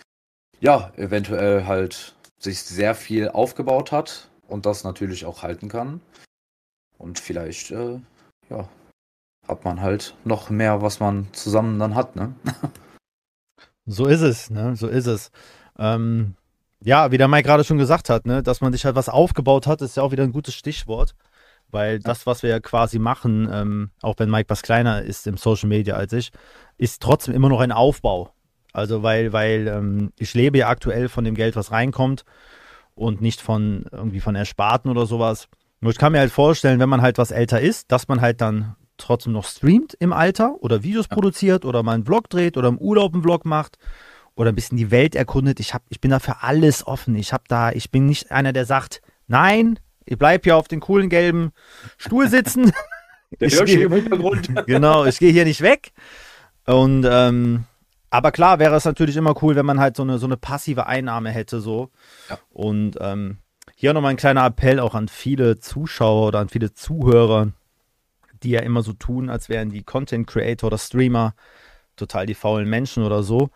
Ja, 0.62 0.92
eventuell 0.98 1.68
halt 1.68 2.16
sich 2.40 2.64
sehr 2.64 2.96
viel 2.96 3.30
aufgebaut 3.30 3.92
hat 3.92 4.30
und 4.48 4.66
das 4.66 4.84
natürlich 4.84 5.26
auch 5.26 5.44
halten 5.44 5.70
kann. 5.70 6.02
Und 6.98 7.20
vielleicht, 7.20 7.72
äh, 7.72 8.00
ja, 8.50 8.68
hat 9.48 9.64
man 9.64 9.82
halt 9.82 10.16
noch 10.24 10.50
mehr, 10.50 10.82
was 10.82 11.00
man 11.00 11.28
zusammen 11.34 11.80
dann 11.80 11.96
hat, 11.96 12.16
ne? 12.16 12.34
so 13.86 14.06
ist 14.06 14.22
es, 14.22 14.50
ne? 14.50 14.76
So 14.76 14.88
ist 14.88 15.08
es. 15.08 15.32
Ähm, 15.78 16.36
ja, 16.84 17.12
wie 17.12 17.18
der 17.18 17.28
Mike 17.28 17.48
gerade 17.48 17.64
schon 17.64 17.78
gesagt 17.78 18.10
hat, 18.10 18.26
ne, 18.26 18.44
dass 18.44 18.62
man 18.62 18.72
sich 18.72 18.86
halt 18.86 18.96
was 18.96 19.10
aufgebaut 19.10 19.68
hat, 19.68 19.82
ist 19.82 19.98
ja 19.98 20.04
auch 20.04 20.12
wieder 20.12 20.24
ein 20.24 20.32
gutes 20.32 20.54
Stichwort. 20.54 21.16
Weil 21.70 22.00
das, 22.00 22.26
was 22.26 22.44
wir 22.44 22.50
ja 22.50 22.60
quasi 22.62 22.98
machen, 22.98 23.50
ähm, 23.52 23.92
auch 24.02 24.16
wenn 24.20 24.30
Mike 24.30 24.50
was 24.50 24.62
kleiner 24.62 25.02
ist 25.02 25.28
im 25.28 25.36
Social 25.36 25.68
Media 25.68 25.96
als 25.96 26.14
ich, 26.14 26.32
ist 26.78 27.02
trotzdem 27.02 27.34
immer 27.34 27.50
noch 27.50 27.60
ein 27.60 27.74
Aufbau. 27.74 28.34
Also 28.78 29.02
weil, 29.02 29.34
weil 29.34 29.68
ähm, 29.68 30.14
ich 30.20 30.36
lebe 30.36 30.60
ja 30.60 30.70
aktuell 30.70 31.10
von 31.10 31.24
dem 31.24 31.34
Geld, 31.34 31.56
was 31.56 31.72
reinkommt 31.72 32.26
und 32.94 33.22
nicht 33.22 33.42
von 33.42 33.86
irgendwie 33.92 34.20
von 34.20 34.36
Ersparten 34.36 34.92
oder 34.92 35.08
sowas. 35.08 35.48
Nur 35.82 35.92
ich 35.92 35.98
kann 35.98 36.12
mir 36.12 36.20
halt 36.20 36.32
vorstellen, 36.32 36.80
wenn 36.80 36.88
man 36.88 37.02
halt 37.02 37.18
was 37.18 37.32
älter 37.32 37.60
ist, 37.60 37.92
dass 37.92 38.08
man 38.08 38.22
halt 38.22 38.40
dann 38.40 38.76
trotzdem 38.98 39.34
noch 39.34 39.46
streamt 39.46 39.96
im 40.00 40.14
Alter 40.14 40.58
oder 40.62 40.84
Videos 40.84 41.08
ja. 41.10 41.16
produziert 41.16 41.66
oder 41.66 41.82
mal 41.82 41.94
einen 41.94 42.06
Vlog 42.06 42.30
dreht 42.30 42.56
oder 42.56 42.68
im 42.68 42.78
Urlaub 42.78 43.16
einen 43.16 43.24
Vlog 43.24 43.46
macht 43.46 43.80
oder 44.36 44.52
ein 44.52 44.56
bisschen 44.56 44.78
die 44.78 44.92
Welt 44.92 45.16
erkundet. 45.16 45.60
Ich, 45.60 45.74
hab, 45.74 45.82
ich 45.90 46.00
bin 46.00 46.12
da 46.12 46.20
für 46.20 46.44
alles 46.44 46.86
offen. 46.86 47.16
Ich 47.16 47.34
hab 47.34 47.48
da, 47.48 47.72
ich 47.72 47.90
bin 47.90 48.06
nicht 48.06 48.32
einer, 48.32 48.54
der 48.54 48.66
sagt, 48.66 49.02
nein, 49.26 49.80
ich 50.06 50.20
bleib 50.20 50.44
hier 50.44 50.56
auf 50.56 50.68
den 50.68 50.82
coolen 50.82 51.10
gelben 51.10 51.50
Stuhl 51.98 52.28
sitzen. 52.30 52.72
Der 53.40 53.48
ich 53.48 53.66
geh, 53.66 53.82
im 53.82 53.92
Hintergrund. 53.92 54.52
genau, 54.68 55.04
ich 55.06 55.18
gehe 55.18 55.32
hier 55.32 55.46
nicht 55.46 55.62
weg. 55.62 55.94
Und 56.68 57.08
ähm, 57.10 57.66
aber 58.10 58.32
klar 58.32 58.60
wäre 58.60 58.76
es 58.76 58.86
natürlich 58.86 59.18
immer 59.18 59.42
cool, 59.42 59.56
wenn 59.56 59.66
man 59.66 59.80
halt 59.80 59.98
so 59.98 60.04
eine, 60.04 60.18
so 60.18 60.26
eine 60.26 60.38
passive 60.38 60.88
Einnahme 60.88 61.30
hätte, 61.30 61.60
so. 61.60 61.90
Ja. 62.30 62.40
Und 62.50 62.98
ähm, 63.02 63.38
hier 63.76 63.94
nochmal 63.94 64.12
ein 64.12 64.18
kleiner 64.18 64.46
Appell 64.46 64.80
auch 64.80 64.96
an 64.96 65.08
viele 65.08 65.60
Zuschauer 65.60 66.28
oder 66.28 66.40
an 66.40 66.50
viele 66.50 66.74
Zuhörer, 66.74 67.52
die 68.44 68.52
ja 68.52 68.62
immer 68.62 68.82
so 68.82 68.94
tun, 68.94 69.30
als 69.30 69.50
wären 69.50 69.70
die 69.70 69.84
Content 69.84 70.28
Creator 70.28 70.68
oder 70.68 70.78
Streamer 70.78 71.34
total 71.96 72.26
die 72.26 72.36
faulen 72.36 72.70
Menschen 72.70 73.04
oder 73.04 73.24
so. 73.24 73.50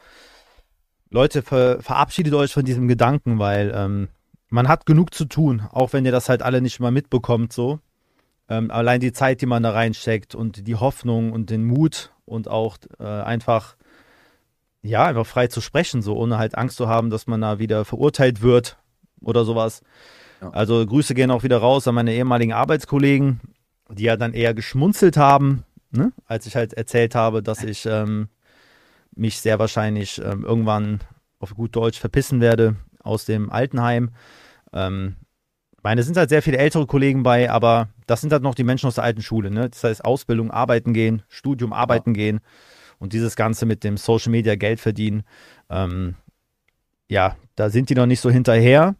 Leute, 1.09 1.41
ver 1.41 1.81
verabschiedet 1.81 2.33
euch 2.33 2.53
von 2.53 2.65
diesem 2.65 2.87
Gedanken, 2.87 3.39
weil 3.39 3.71
ähm, 3.75 4.09
man 4.49 4.67
hat 4.67 4.85
genug 4.85 5.13
zu 5.13 5.25
tun, 5.25 5.63
auch 5.71 5.93
wenn 5.93 6.05
ihr 6.05 6.11
das 6.11 6.29
halt 6.29 6.41
alle 6.41 6.61
nicht 6.61 6.79
mal 6.79 6.91
mitbekommt, 6.91 7.53
so. 7.53 7.79
Ähm, 8.49 8.69
allein 8.69 8.99
die 8.99 9.13
Zeit, 9.13 9.41
die 9.41 9.45
man 9.45 9.63
da 9.63 9.71
reinsteckt 9.71 10.35
und 10.35 10.67
die 10.67 10.75
Hoffnung 10.75 11.31
und 11.31 11.49
den 11.49 11.63
Mut 11.63 12.11
und 12.25 12.47
auch 12.47 12.77
äh, 12.99 13.05
einfach 13.05 13.75
ja, 14.83 15.05
einfach 15.05 15.25
frei 15.25 15.47
zu 15.47 15.61
sprechen, 15.61 16.01
so 16.01 16.15
ohne 16.15 16.37
halt 16.37 16.57
Angst 16.57 16.77
zu 16.77 16.87
haben, 16.87 17.09
dass 17.09 17.27
man 17.27 17.41
da 17.41 17.59
wieder 17.59 17.85
verurteilt 17.85 18.41
wird 18.41 18.77
oder 19.21 19.45
sowas. 19.45 19.81
Ja. 20.41 20.49
Also 20.49 20.85
Grüße 20.85 21.13
gehen 21.13 21.31
auch 21.31 21.43
wieder 21.43 21.57
raus 21.57 21.87
an 21.87 21.95
meine 21.95 22.13
ehemaligen 22.13 22.53
Arbeitskollegen, 22.53 23.39
die 23.89 24.03
ja 24.03 24.17
dann 24.17 24.33
eher 24.33 24.53
geschmunzelt 24.53 25.17
haben, 25.17 25.63
ne? 25.91 26.11
als 26.25 26.47
ich 26.47 26.55
halt 26.55 26.73
erzählt 26.73 27.13
habe, 27.13 27.43
dass 27.43 27.63
ich 27.63 27.85
ähm, 27.85 28.29
mich 29.15 29.39
sehr 29.39 29.59
wahrscheinlich 29.59 30.19
ähm, 30.23 30.43
irgendwann 30.43 31.01
auf 31.39 31.53
gut 31.55 31.75
Deutsch 31.75 31.99
verpissen 31.99 32.41
werde 32.41 32.75
aus 33.03 33.25
dem 33.25 33.51
Altenheim. 33.51 34.11
Ähm, 34.73 35.15
meine, 35.83 36.03
sind 36.03 36.17
halt 36.17 36.29
sehr 36.29 36.41
viele 36.41 36.57
ältere 36.57 36.85
Kollegen 36.85 37.23
bei, 37.23 37.49
aber 37.49 37.89
das 38.05 38.21
sind 38.21 38.31
halt 38.31 38.43
noch 38.43 38.55
die 38.55 38.63
Menschen 38.63 38.87
aus 38.87 38.95
der 38.95 39.03
alten 39.03 39.21
Schule. 39.21 39.49
Ne? 39.49 39.69
Das 39.69 39.83
heißt, 39.83 40.05
Ausbildung, 40.05 40.51
arbeiten 40.51 40.93
gehen, 40.93 41.23
Studium, 41.27 41.73
arbeiten 41.73 42.11
ja. 42.11 42.15
gehen. 42.15 42.39
Und 43.01 43.13
dieses 43.13 43.35
Ganze 43.35 43.65
mit 43.65 43.83
dem 43.83 43.97
Social 43.97 44.29
Media 44.29 44.53
Geld 44.53 44.79
verdienen, 44.79 45.23
ähm, 45.71 46.13
ja, 47.09 47.35
da 47.55 47.71
sind 47.71 47.89
die 47.89 47.95
noch 47.95 48.05
nicht 48.05 48.19
so 48.21 48.29
hinterher. 48.29 48.95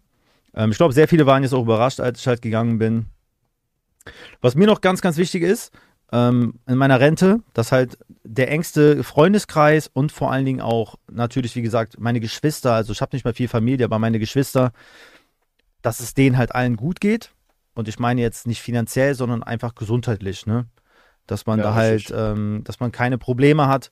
Ähm, 0.56 0.72
ich 0.72 0.78
glaube, 0.78 0.96
sehr 0.96 1.08
viele 1.08 1.28
waren 1.28 1.44
jetzt 1.44 1.54
auch 1.54 1.62
überrascht, 1.62 2.00
als 2.00 2.20
ich 2.20 2.26
halt 2.26 2.42
gegangen 2.42 2.80
bin. 2.80 3.06
Was 4.42 4.56
mir 4.56 4.66
noch 4.66 4.82
ganz, 4.82 5.02
ganz 5.02 5.18
wichtig 5.18 5.44
ist, 5.44 5.72
ähm, 6.12 6.56
in 6.68 6.78
meiner 6.78 7.00
Rente, 7.00 7.44
dass 7.54 7.72
halt 7.72 8.00
der 8.24 8.50
engste 8.50 9.04
Freundeskreis 9.04 9.88
und 9.94 10.12
vor 10.12 10.32
allen 10.32 10.46
Dingen 10.46 10.62
auch 10.62 10.96
natürlich, 11.12 11.56
wie 11.56 11.62
gesagt, 11.62 12.00
meine 12.00 12.20
Geschwister, 12.20 12.74
also 12.74 12.94
ich 12.94 13.02
habe 13.02 13.16
nicht 13.16 13.24
mehr 13.24 13.36
viel 13.36 13.50
Familie, 13.50 13.86
aber 13.86 14.00
meine 14.00 14.18
Geschwister, 14.18 14.72
dass 15.84 16.00
es 16.00 16.16
denen 16.16 16.40
halt 16.40 16.56
allen 16.56 16.76
gut 16.76 17.02
geht. 17.02 17.36
Und 17.76 17.88
ich 17.88 18.00
meine 18.00 18.20
jetzt 18.22 18.48
nicht 18.48 18.64
finanziell, 18.64 19.14
sondern 19.14 19.44
einfach 19.44 19.76
gesundheitlich, 19.76 20.48
ne? 20.48 20.66
Dass 21.28 21.46
man 21.46 21.60
ja, 21.60 21.66
da 21.66 21.74
halt, 21.76 22.14
ähm, 22.16 22.62
dass 22.64 22.80
man 22.80 22.92
keine 22.92 23.18
Probleme 23.18 23.68
hat, 23.68 23.92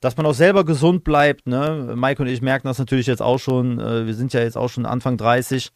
dass 0.00 0.16
man 0.16 0.26
auch 0.26 0.34
selber 0.34 0.64
gesund 0.64 1.04
bleibt. 1.04 1.46
Ne? 1.46 1.94
Mike 1.96 2.20
und 2.20 2.28
ich 2.28 2.42
merken 2.42 2.66
das 2.66 2.78
natürlich 2.78 3.06
jetzt 3.06 3.22
auch 3.22 3.38
schon. 3.38 3.78
Äh, 3.78 4.06
wir 4.06 4.14
sind 4.14 4.32
ja 4.32 4.40
jetzt 4.40 4.56
auch 4.56 4.68
schon 4.68 4.86
Anfang 4.86 5.16
30. 5.16 5.70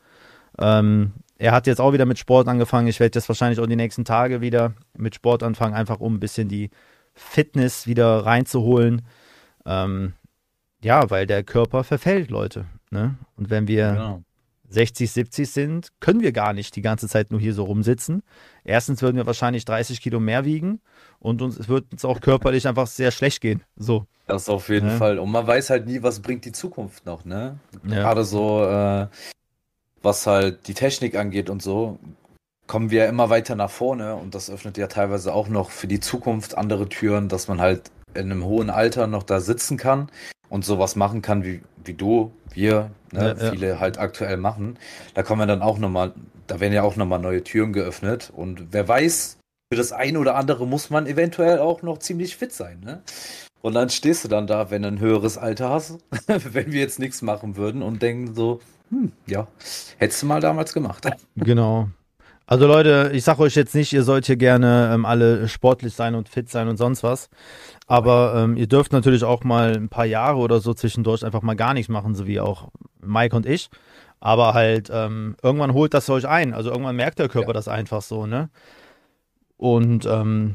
Ähm, 0.58 1.12
er 1.38 1.52
hat 1.52 1.66
jetzt 1.66 1.80
auch 1.80 1.92
wieder 1.92 2.04
mit 2.04 2.18
Sport 2.18 2.48
angefangen. 2.48 2.88
Ich 2.88 3.00
werde 3.00 3.16
jetzt 3.16 3.28
wahrscheinlich 3.28 3.60
auch 3.60 3.66
die 3.66 3.76
nächsten 3.76 4.04
Tage 4.04 4.40
wieder 4.40 4.74
mit 4.96 5.14
Sport 5.14 5.42
anfangen, 5.42 5.74
einfach 5.74 6.00
um 6.00 6.14
ein 6.14 6.20
bisschen 6.20 6.48
die 6.48 6.70
Fitness 7.14 7.86
wieder 7.86 8.26
reinzuholen. 8.26 9.02
Ähm, 9.64 10.14
ja, 10.82 11.10
weil 11.10 11.26
der 11.26 11.44
Körper 11.44 11.84
verfällt, 11.84 12.30
Leute. 12.30 12.66
Ne? 12.90 13.16
Und 13.36 13.50
wenn 13.50 13.68
wir 13.68 13.92
genau. 13.92 14.22
60, 14.70 15.10
70 15.10 15.50
sind, 15.50 15.88
können 16.00 16.20
wir 16.20 16.32
gar 16.32 16.52
nicht 16.52 16.76
die 16.76 16.82
ganze 16.82 17.08
Zeit 17.08 17.30
nur 17.30 17.40
hier 17.40 17.54
so 17.54 17.64
rumsitzen. 17.64 18.22
Erstens 18.64 19.00
würden 19.02 19.16
wir 19.16 19.26
wahrscheinlich 19.26 19.64
30 19.64 20.00
Kilo 20.00 20.20
mehr 20.20 20.44
wiegen 20.44 20.80
und 21.18 21.40
uns, 21.42 21.58
es 21.58 21.68
wird 21.68 21.90
uns 21.92 22.04
auch 22.04 22.20
körperlich 22.20 22.68
einfach 22.68 22.86
sehr 22.86 23.10
schlecht 23.10 23.40
gehen. 23.40 23.62
So. 23.76 24.06
Das 24.26 24.48
auf 24.48 24.68
jeden 24.68 24.88
Ja. 24.90 24.96
Fall. 24.96 25.18
Und 25.18 25.30
man 25.30 25.46
weiß 25.46 25.70
halt 25.70 25.86
nie, 25.86 26.02
was 26.02 26.20
bringt 26.20 26.44
die 26.44 26.52
Zukunft 26.52 27.06
noch, 27.06 27.24
ne? 27.24 27.58
Ja. 27.84 27.94
Gerade 27.96 28.24
so, 28.24 28.62
äh, 28.64 29.06
was 30.02 30.26
halt 30.26 30.68
die 30.68 30.74
Technik 30.74 31.16
angeht 31.16 31.48
und 31.48 31.62
so, 31.62 31.98
kommen 32.66 32.90
wir 32.90 33.08
immer 33.08 33.30
weiter 33.30 33.54
nach 33.56 33.70
vorne 33.70 34.16
und 34.16 34.34
das 34.34 34.50
öffnet 34.50 34.76
ja 34.76 34.86
teilweise 34.86 35.32
auch 35.32 35.48
noch 35.48 35.70
für 35.70 35.86
die 35.86 36.00
Zukunft 36.00 36.56
andere 36.58 36.88
Türen, 36.90 37.28
dass 37.28 37.48
man 37.48 37.60
halt 37.60 37.90
in 38.14 38.30
einem 38.30 38.44
hohen 38.44 38.68
Alter 38.68 39.06
noch 39.06 39.22
da 39.22 39.40
sitzen 39.40 39.78
kann 39.78 40.10
und 40.50 40.64
sowas 40.64 40.96
machen 40.96 41.22
kann, 41.22 41.44
wie, 41.44 41.62
wie 41.84 41.94
du, 41.94 42.32
wir, 42.52 42.90
ne, 43.12 43.34
Ja, 43.38 43.44
ja. 43.44 43.50
viele 43.50 43.80
halt 43.80 43.98
aktuell 43.98 44.36
machen. 44.36 44.78
Da 45.14 45.22
kommen 45.22 45.40
wir 45.42 45.46
dann 45.46 45.62
auch 45.62 45.78
nochmal, 45.78 46.12
da 46.46 46.60
werden 46.60 46.72
ja 46.72 46.82
auch 46.82 46.96
nochmal 46.96 47.18
neue 47.18 47.44
Türen 47.44 47.72
geöffnet 47.72 48.32
und 48.34 48.72
wer 48.72 48.86
weiß, 48.88 49.38
für 49.70 49.76
das 49.76 49.92
eine 49.92 50.18
oder 50.18 50.34
andere 50.36 50.66
muss 50.66 50.88
man 50.90 51.06
eventuell 51.06 51.58
auch 51.58 51.82
noch 51.82 51.98
ziemlich 51.98 52.36
fit 52.36 52.52
sein, 52.52 52.80
ne? 52.80 53.02
Und 53.60 53.74
dann 53.74 53.90
stehst 53.90 54.24
du 54.24 54.28
dann 54.28 54.46
da, 54.46 54.70
wenn 54.70 54.82
du 54.82 54.88
ein 54.88 55.00
höheres 55.00 55.36
Alter 55.36 55.68
hast, 55.70 55.98
wenn 56.26 56.72
wir 56.72 56.80
jetzt 56.80 56.98
nichts 56.98 57.22
machen 57.22 57.56
würden 57.56 57.82
und 57.82 58.00
denken 58.02 58.34
so, 58.34 58.60
hm, 58.90 59.12
ja, 59.26 59.48
hättest 59.98 60.22
du 60.22 60.26
mal 60.26 60.40
damals 60.40 60.72
gemacht. 60.72 61.06
Genau. 61.36 61.88
Also 62.50 62.66
Leute, 62.66 63.10
ich 63.12 63.24
sage 63.24 63.42
euch 63.42 63.54
jetzt 63.56 63.74
nicht, 63.74 63.92
ihr 63.92 64.02
sollt 64.02 64.24
hier 64.24 64.36
gerne 64.36 64.90
ähm, 64.94 65.04
alle 65.04 65.48
sportlich 65.48 65.92
sein 65.92 66.14
und 66.14 66.30
fit 66.30 66.48
sein 66.48 66.66
und 66.68 66.78
sonst 66.78 67.02
was. 67.02 67.28
Aber 67.86 68.32
ähm, 68.38 68.56
ihr 68.56 68.66
dürft 68.66 68.90
natürlich 68.90 69.22
auch 69.22 69.44
mal 69.44 69.76
ein 69.76 69.90
paar 69.90 70.06
Jahre 70.06 70.38
oder 70.38 70.58
so 70.60 70.72
zwischendurch 70.72 71.26
einfach 71.26 71.42
mal 71.42 71.56
gar 71.56 71.74
nichts 71.74 71.90
machen, 71.90 72.14
so 72.14 72.26
wie 72.26 72.40
auch 72.40 72.70
Mike 73.02 73.36
und 73.36 73.44
ich. 73.44 73.68
Aber 74.18 74.54
halt, 74.54 74.88
ähm, 74.90 75.36
irgendwann 75.42 75.74
holt 75.74 75.92
das 75.92 76.08
euch 76.08 76.26
ein. 76.26 76.54
Also 76.54 76.70
irgendwann 76.70 76.96
merkt 76.96 77.18
der 77.18 77.28
Körper 77.28 77.48
Ja. 77.48 77.52
das 77.52 77.68
einfach 77.68 78.00
so, 78.00 78.24
ne? 78.24 78.48
Und 79.58 80.06
ähm, 80.06 80.54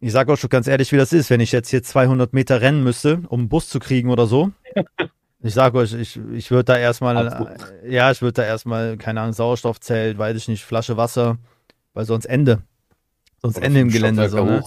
ich 0.00 0.12
sage 0.12 0.30
euch 0.30 0.40
schon 0.40 0.50
ganz 0.50 0.66
ehrlich, 0.66 0.92
wie 0.92 0.98
das 0.98 1.14
ist, 1.14 1.30
wenn 1.30 1.40
ich 1.40 1.52
jetzt 1.52 1.70
hier 1.70 1.82
200 1.82 2.34
Meter 2.34 2.60
rennen 2.60 2.84
müsste, 2.84 3.22
um 3.28 3.40
einen 3.40 3.48
Bus 3.48 3.70
zu 3.70 3.78
kriegen 3.78 4.10
oder 4.10 4.26
so. 4.26 4.50
Ich 5.40 5.54
sage 5.54 5.78
euch, 5.78 5.92
ich, 5.92 6.18
ich 6.32 6.50
würde 6.50 6.64
da 6.64 6.78
erstmal, 6.78 7.28
Abbruch. 7.28 7.48
äh, 7.84 7.94
ja, 7.94 8.10
ich 8.10 8.22
würde 8.22 8.34
da 8.34 8.44
erstmal, 8.44 8.96
keine 8.96 9.20
Ahnung, 9.20 9.32
Sauerstoffzelt, 9.32 10.18
weiß 10.18 10.36
ich 10.36 10.48
nicht, 10.48 10.64
Flasche 10.64 10.96
Wasser, 10.96 11.38
weil 11.94 12.04
sonst 12.04 12.26
Ende. 12.26 12.62
Sonst 13.40 13.58
Oder 13.58 13.66
Ende 13.66 13.80
im 13.80 13.88
Gelände. 13.88 14.28
So, 14.28 14.44
ne? 14.44 14.64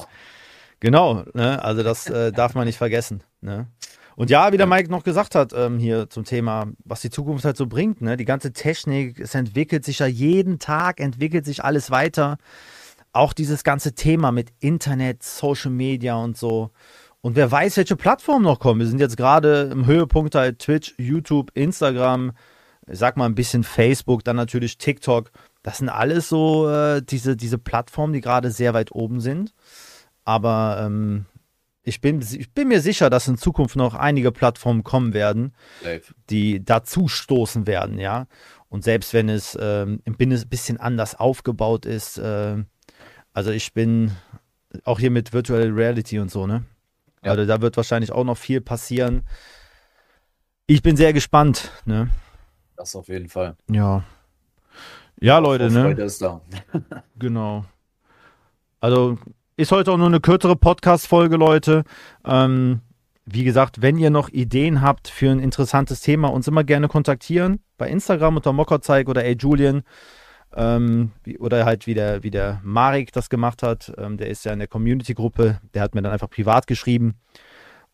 Genau, 0.79 1.25
ne? 1.33 1.61
also 1.63 1.83
das 1.83 2.07
äh, 2.07 2.31
darf 2.33 2.55
man 2.55 2.65
nicht 2.65 2.77
vergessen. 2.77 3.23
Ne? 3.41 3.67
Und 4.15 4.29
ja, 4.29 4.53
wie 4.53 4.57
der 4.57 4.67
Mike 4.67 4.89
noch 4.89 5.03
gesagt 5.03 5.35
hat, 5.35 5.51
ähm, 5.53 5.77
hier 5.77 6.09
zum 6.09 6.23
Thema, 6.23 6.67
was 6.85 7.01
die 7.01 7.09
Zukunft 7.09 7.43
halt 7.43 7.57
so 7.57 7.67
bringt, 7.67 8.01
ne? 8.01 8.15
die 8.15 8.25
ganze 8.25 8.53
Technik, 8.53 9.19
es 9.19 9.35
entwickelt 9.35 9.83
sich 9.83 9.99
ja 9.99 10.07
jeden 10.07 10.57
Tag, 10.59 10.99
entwickelt 10.99 11.45
sich 11.45 11.63
alles 11.63 11.91
weiter. 11.91 12.37
Auch 13.13 13.33
dieses 13.33 13.65
ganze 13.65 13.93
Thema 13.93 14.31
mit 14.31 14.53
Internet, 14.59 15.21
Social 15.21 15.71
Media 15.71 16.15
und 16.15 16.37
so. 16.37 16.71
Und 17.21 17.35
wer 17.35 17.51
weiß, 17.51 17.77
welche 17.77 17.95
Plattformen 17.95 18.43
noch 18.43 18.59
kommen. 18.59 18.79
Wir 18.79 18.87
sind 18.87 18.99
jetzt 18.99 19.15
gerade 19.15 19.69
im 19.71 19.85
Höhepunkt 19.85 20.33
halt 20.33 20.59
Twitch, 20.59 20.95
YouTube, 20.97 21.51
Instagram, 21.53 22.31
ich 22.87 22.97
sag 22.97 23.15
mal 23.15 23.25
ein 23.25 23.35
bisschen 23.35 23.63
Facebook, 23.63 24.23
dann 24.23 24.35
natürlich 24.35 24.79
TikTok. 24.79 25.31
Das 25.61 25.77
sind 25.77 25.89
alles 25.89 26.29
so 26.29 26.67
äh, 26.69 27.01
diese, 27.03 27.37
diese 27.37 27.59
Plattformen, 27.59 28.13
die 28.13 28.21
gerade 28.21 28.49
sehr 28.49 28.73
weit 28.73 28.91
oben 28.91 29.21
sind. 29.21 29.53
Aber 30.25 30.81
ähm, 30.83 31.25
ich, 31.83 32.01
bin, 32.01 32.21
ich 32.21 32.51
bin 32.53 32.67
mir 32.67 32.81
sicher, 32.81 33.11
dass 33.11 33.27
in 33.27 33.37
Zukunft 33.37 33.75
noch 33.75 33.93
einige 33.93 34.31
Plattformen 34.31 34.83
kommen 34.83 35.13
werden, 35.13 35.53
Safe. 35.83 36.01
die 36.31 36.63
dazu 36.65 37.07
stoßen 37.07 37.67
werden, 37.67 37.99
ja. 37.99 38.25
Und 38.67 38.83
selbst 38.83 39.13
wenn 39.13 39.29
es 39.29 39.57
ähm, 39.61 40.01
ein 40.05 40.15
bisschen 40.15 40.77
anders 40.77 41.13
aufgebaut 41.15 41.85
ist, 41.85 42.17
äh, 42.17 42.63
also 43.33 43.51
ich 43.51 43.73
bin 43.73 44.11
auch 44.85 44.99
hier 44.99 45.11
mit 45.11 45.33
Virtual 45.33 45.69
Reality 45.69 46.19
und 46.19 46.31
so, 46.31 46.47
ne? 46.47 46.63
Ja. 47.23 47.31
Also 47.31 47.45
da 47.45 47.61
wird 47.61 47.77
wahrscheinlich 47.77 48.11
auch 48.11 48.23
noch 48.23 48.37
viel 48.37 48.61
passieren. 48.61 49.23
Ich 50.67 50.81
bin 50.81 50.95
sehr 50.95 51.13
gespannt, 51.13 51.71
ne? 51.85 52.09
Das 52.75 52.95
auf 52.95 53.07
jeden 53.09 53.29
Fall. 53.29 53.55
Ja. 53.69 54.03
Ja, 55.19 55.37
Leute, 55.37 55.69
ne? 55.69 55.83
Freude 55.83 56.03
ist 56.03 56.21
da. 56.21 56.41
Genau. 57.19 57.65
Also 58.79 59.19
ist 59.55 59.71
heute 59.71 59.91
auch 59.91 59.97
nur 59.97 60.07
eine 60.07 60.19
kürzere 60.19 60.55
Podcast-Folge, 60.55 61.35
Leute. 61.35 61.83
Ähm, 62.25 62.81
wie 63.25 63.43
gesagt, 63.43 63.83
wenn 63.83 63.97
ihr 63.99 64.09
noch 64.09 64.29
Ideen 64.29 64.81
habt 64.81 65.07
für 65.07 65.29
ein 65.29 65.39
interessantes 65.39 66.01
Thema, 66.01 66.29
uns 66.29 66.47
immer 66.47 66.63
gerne 66.63 66.87
kontaktieren. 66.87 67.59
Bei 67.77 67.87
Instagram 67.87 68.37
unter 68.37 68.53
Mockerzeig 68.53 69.07
oder 69.07 69.23
ey 69.23 69.35
Julian. 69.37 69.83
Ähm, 70.55 71.11
wie, 71.23 71.37
oder 71.37 71.65
halt 71.65 71.87
wie 71.87 71.93
der, 71.93 72.23
wie 72.23 72.31
der 72.31 72.59
Marek 72.63 73.11
das 73.11 73.29
gemacht 73.29 73.63
hat. 73.63 73.93
Ähm, 73.97 74.17
der 74.17 74.29
ist 74.29 74.45
ja 74.45 74.51
in 74.51 74.59
der 74.59 74.67
Community-Gruppe. 74.67 75.59
Der 75.73 75.81
hat 75.81 75.95
mir 75.95 76.01
dann 76.01 76.11
einfach 76.11 76.29
privat 76.29 76.67
geschrieben. 76.67 77.15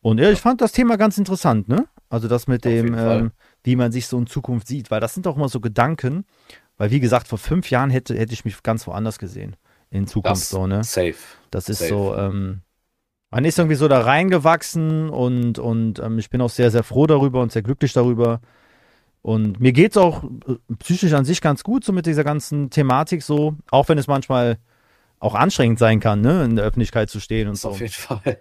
Und 0.02 0.20
ja, 0.20 0.32
ich 0.32 0.40
fand 0.40 0.62
das 0.62 0.72
Thema 0.72 0.96
ganz 0.98 1.18
interessant, 1.18 1.68
ne? 1.68 1.88
Also 2.10 2.28
das 2.28 2.48
mit 2.48 2.66
Auf 2.66 2.72
dem, 2.72 2.96
ähm, 2.98 3.32
wie 3.64 3.76
man 3.76 3.92
sich 3.92 4.08
so 4.08 4.18
in 4.18 4.28
Zukunft 4.28 4.68
sieht, 4.68 4.90
weil 4.92 5.02
das 5.02 5.14
sind 5.14 5.26
doch 5.26 5.36
immer 5.36 5.50
so 5.50 5.60
Gedanken, 5.60 6.26
weil 6.78 6.92
wie 6.92 7.00
gesagt, 7.00 7.28
vor 7.28 7.38
fünf 7.38 7.70
Jahren 7.70 7.90
hätte, 7.90 8.18
hätte 8.18 8.34
ich 8.34 8.46
mich 8.46 8.62
ganz 8.64 8.88
woanders 8.88 9.20
gesehen. 9.20 9.56
In 9.90 10.08
Zukunft 10.08 10.42
Das 10.42 10.50
so, 10.50 10.68
ne? 10.68 10.84
safe. 10.84 11.16
Das 11.52 11.70
ist 11.70 11.80
safe. 11.80 11.90
so, 11.90 12.16
ähm, 12.16 12.62
man 13.30 13.44
ist 13.44 13.58
irgendwie 13.58 13.76
so 13.76 13.88
da 13.88 14.02
reingewachsen 14.02 15.10
und, 15.10 15.60
und 15.60 16.00
ähm, 16.00 16.18
ich 16.18 16.30
bin 16.30 16.42
auch 16.42 16.50
sehr, 16.50 16.72
sehr 16.72 16.84
froh 16.84 17.08
darüber 17.08 17.42
und 17.42 17.52
sehr 17.52 17.62
glücklich 17.62 17.94
darüber. 17.94 18.42
Und 19.27 19.60
mir 19.60 19.74
geht 19.74 19.91
es 19.91 19.98
auch 19.98 20.24
äh, 20.24 20.55
psychisch 20.79 21.12
an 21.12 21.25
sich 21.25 21.41
ganz 21.41 21.62
gut, 21.62 21.84
so 21.84 21.91
mit 21.91 22.05
dieser 22.05 22.24
ganzen 22.24 22.69
Thematik 22.69 23.22
so, 23.24 23.55
auch 23.72 23.89
wenn 23.89 23.98
es 23.98 24.07
manchmal 24.07 24.57
auch 25.19 25.36
anstrengend 25.36 25.79
sein 25.79 26.00
kann, 26.00 26.22
ne, 26.22 26.46
in 26.46 26.55
der 26.55 26.63
Öffentlichkeit 26.63 27.10
zu 27.10 27.19
stehen 27.19 27.50
und 27.50 27.55
Das 27.55 27.63
so. 27.63 27.69
auf 27.72 27.81
jeden 27.81 27.91
Fall. 27.91 28.22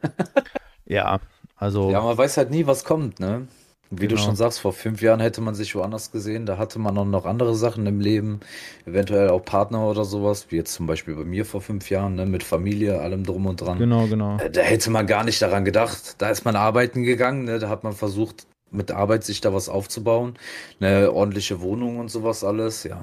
Ja, 0.87 1.19
also, 1.57 1.90
Ja, 1.90 2.00
man 2.02 2.16
weiß 2.16 2.37
halt 2.37 2.52
nie, 2.52 2.69
was 2.69 2.85
kommt, 2.85 3.19
ne? 3.19 3.49
Wie 3.90 4.07
du 4.07 4.14
Genau. 4.14 4.26
schon 4.26 4.37
sagst, 4.37 4.61
vor 4.61 4.73
fünf 4.73 5.02
Jahren 5.02 5.19
hätte 5.19 5.40
man 5.40 5.57
sich 5.57 5.75
woanders 5.75 6.12
gesehen, 6.12 6.47
da 6.47 6.57
hatte 6.57 6.78
man 6.78 6.95
noch 7.11 7.25
andere 7.25 7.57
Sachen 7.57 7.85
im 7.87 7.99
Leben, 7.99 8.38
eventuell 8.85 9.31
auch 9.31 9.45
Partner 9.45 9.88
oder 9.88 10.05
sowas, 10.05 10.47
wie 10.50 10.57
jetzt 10.57 10.73
zum 10.75 10.87
Beispiel 10.87 11.16
bei 11.16 11.25
mir 11.25 11.45
vor 11.45 11.61
fünf 11.62 11.90
Jahren, 11.90 12.14
ne? 12.14 12.26
Mit 12.26 12.45
Familie, 12.45 13.00
allem 13.00 13.25
drum 13.25 13.47
und 13.47 13.61
dran. 13.61 13.78
genau, 13.78 14.07
genau. 14.07 14.37
Äh, 14.38 14.50
Da 14.50 14.61
hätte 14.61 14.90
man 14.93 15.09
gar 15.09 15.25
nicht 15.25 15.43
daran 15.43 15.64
gedacht. 15.64 16.14
Da 16.19 16.31
ist 16.31 16.45
man 16.45 16.55
arbeiten 16.55 17.02
gegangen, 17.02 17.43
ne? 17.43 17.59
Da 17.59 17.69
hat 17.69 17.83
man 17.83 17.93
versucht, 17.93 18.47
mit 18.71 18.91
Arbeit 18.91 19.25
sich 19.25 19.41
da 19.41 19.53
was 19.53 19.69
aufzubauen. 19.69 20.35
Eine 20.81 21.13
ordentliche 21.13 21.61
Wohnung 21.61 21.99
und 21.99 22.11
sowas 22.11 22.45
alles, 22.45 22.85
ja. 22.85 23.03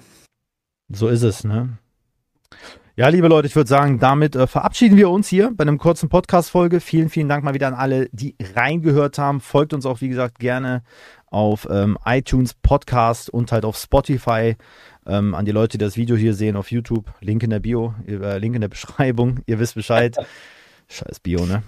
So 0.90 1.08
ist 1.08 1.24
es, 1.24 1.44
ne? 1.44 1.78
Ja, 2.96 3.08
liebe 3.08 3.28
Leute, 3.28 3.48
ich 3.48 3.56
würde 3.56 3.68
sagen, 3.68 3.98
damit 3.98 4.36
äh, 4.36 4.46
verabschieden 4.46 4.98
wir 4.98 5.10
uns 5.10 5.28
hier 5.28 5.52
bei 5.56 5.64
einem 5.64 5.80
kurzen 5.80 6.10
Podcast-Folge. 6.10 6.80
Vielen, 6.80 7.10
vielen 7.10 7.28
Dank 7.28 7.44
mal 7.44 7.56
wieder 7.56 7.68
an 7.68 7.74
alle, 7.74 8.08
die 8.12 8.36
reingehört 8.54 9.18
haben. 9.18 9.42
Folgt 9.42 9.74
uns 9.74 9.88
auch, 9.88 10.02
wie 10.02 10.10
gesagt, 10.10 10.38
gerne 10.38 10.84
auf 11.26 11.68
ähm, 11.72 11.98
iTunes 12.06 12.54
Podcast 12.54 13.32
und 13.32 13.52
halt 13.52 13.66
auf 13.66 13.78
Spotify. 13.78 14.58
Ähm, 15.08 15.34
an 15.34 15.46
die 15.46 15.52
Leute, 15.52 15.80
die 15.80 15.84
das 15.84 15.98
Video 15.98 16.16
hier 16.16 16.36
sehen 16.36 16.56
auf 16.56 16.70
YouTube. 16.70 17.12
Link 17.20 17.42
in 17.42 17.50
der 17.50 17.60
Bio, 17.60 17.96
äh, 18.08 18.38
Link 18.38 18.54
in 18.54 18.62
der 18.62 18.68
Beschreibung. 18.70 19.40
Ihr 19.48 19.58
wisst 19.58 19.74
Bescheid. 19.74 20.16
Scheiß 20.88 21.20
Bio, 21.20 21.48
ne? 21.48 21.64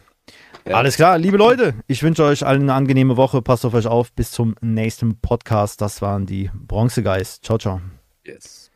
Ja. 0.67 0.77
Alles 0.77 0.95
klar, 0.95 1.19
liebe 1.19 1.37
Leute, 1.37 1.75
ich 1.85 2.01
wünsche 2.01 2.23
euch 2.23 2.43
allen 2.45 2.63
eine 2.63 2.73
angenehme 2.73 3.17
Woche. 3.17 3.41
Passt 3.43 3.65
auf 3.65 3.75
euch 3.75 3.85
auf. 3.85 4.11
Bis 4.13 4.31
zum 4.31 4.55
nächsten 4.61 5.19
Podcast. 5.19 5.79
Das 5.79 6.01
waren 6.01 6.25
die 6.25 6.49
Bronze 6.53 7.03
Guys. 7.03 7.39
Ciao, 7.41 7.59
ciao. 7.59 7.81
Yes. 8.25 8.71